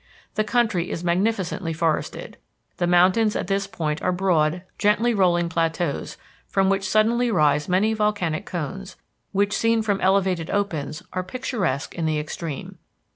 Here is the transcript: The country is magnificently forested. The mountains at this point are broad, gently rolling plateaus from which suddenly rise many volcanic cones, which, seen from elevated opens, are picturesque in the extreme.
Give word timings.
The 0.33 0.43
country 0.43 0.89
is 0.89 1.03
magnificently 1.03 1.73
forested. 1.73 2.37
The 2.77 2.87
mountains 2.87 3.35
at 3.35 3.45
this 3.45 3.67
point 3.67 4.01
are 4.01 4.11
broad, 4.11 4.63
gently 4.79 5.13
rolling 5.13 5.47
plateaus 5.47 6.17
from 6.47 6.69
which 6.71 6.89
suddenly 6.89 7.29
rise 7.29 7.69
many 7.69 7.93
volcanic 7.93 8.47
cones, 8.47 8.95
which, 9.31 9.53
seen 9.55 9.83
from 9.83 10.01
elevated 10.01 10.49
opens, 10.49 11.03
are 11.13 11.21
picturesque 11.21 11.93
in 11.93 12.07
the 12.07 12.17
extreme. 12.17 12.79